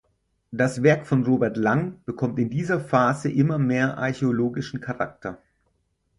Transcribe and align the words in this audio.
Das 0.49 0.81
Werk 0.81 1.05
von 1.05 1.23
Robert 1.27 1.57
Lang 1.57 2.01
bekommt 2.05 2.39
in 2.39 2.49
dieser 2.49 2.79
Phase 2.79 3.29
immer 3.29 3.59
mehr 3.59 3.99
archäologischen 3.99 4.81
Charakter. 4.81 5.39